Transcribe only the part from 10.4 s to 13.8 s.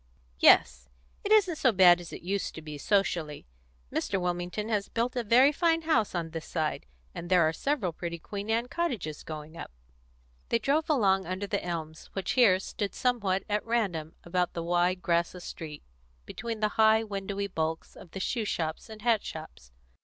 They drove along under the elms which here stood somewhat at